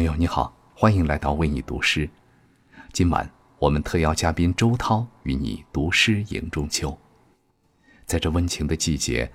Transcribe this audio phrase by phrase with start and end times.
[0.00, 2.08] 朋友你好，欢迎来到为你读诗。
[2.90, 6.96] 今晚我们特邀嘉宾周涛与你读诗迎中秋。
[8.06, 9.30] 在这温情的季节，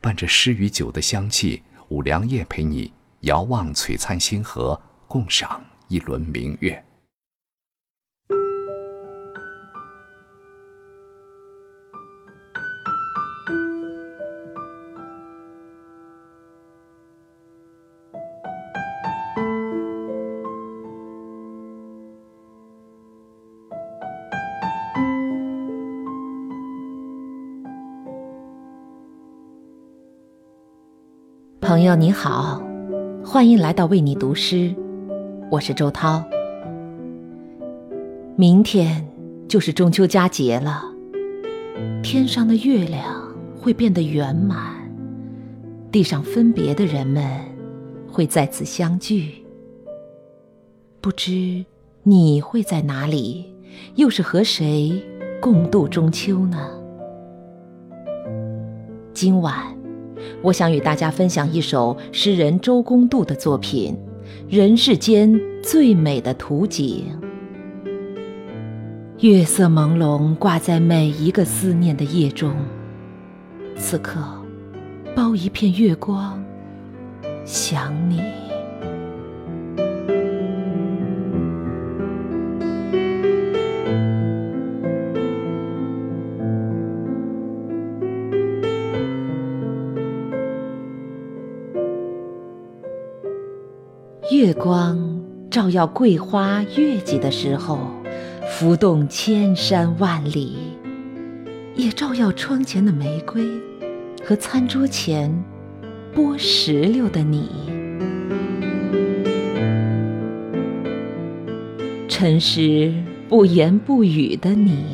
[0.00, 2.90] 伴着诗与酒的香气，五粮液陪你
[3.20, 6.82] 遥望璀璨星河，共赏一轮明月。
[31.68, 32.62] 朋友你好，
[33.22, 34.74] 欢迎来到为你读诗，
[35.50, 36.24] 我是周涛。
[38.36, 39.06] 明天
[39.46, 40.82] 就是中秋佳节了，
[42.02, 43.22] 天上的月亮
[43.54, 44.58] 会变得圆满，
[45.92, 47.22] 地上分别的人们
[48.10, 49.34] 会再次相聚。
[51.02, 51.62] 不知
[52.02, 53.44] 你会在哪里，
[53.96, 55.04] 又是和谁
[55.38, 56.66] 共度中秋呢？
[59.12, 59.77] 今晚。
[60.42, 63.96] 我想与大家分享一首诗人周公度的作品
[64.56, 67.04] 《人世间最美的图景》。
[69.20, 72.54] 月色朦胧，挂在每一个思念的夜中。
[73.76, 74.20] 此刻，
[75.14, 76.42] 包一片月光，
[77.44, 78.47] 想你。
[94.30, 97.78] 月光照耀桂花月季的时候，
[98.50, 100.52] 浮动千山万里；
[101.74, 103.42] 也照耀窗前的玫瑰
[104.22, 105.32] 和餐桌前
[106.14, 107.48] 剥石榴的你。
[112.06, 112.92] 辰时
[113.30, 114.84] 不言不语的你，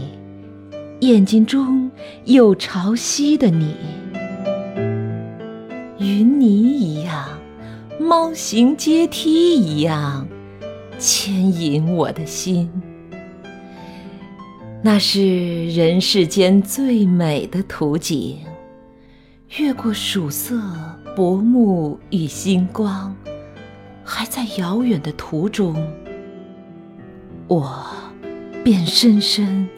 [1.00, 1.90] 眼睛中
[2.24, 3.74] 有潮汐的你，
[5.98, 7.26] 云泥一样。
[7.98, 10.26] 猫行阶梯一样
[10.98, 12.68] 牵引我的心，
[14.82, 18.38] 那是人世间最美的图景。
[19.58, 20.60] 越过曙色、
[21.14, 23.14] 薄暮与星光，
[24.02, 25.76] 还在遥远的途中，
[27.46, 27.86] 我
[28.64, 29.68] 便深深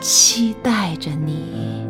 [0.00, 1.89] 期待着你。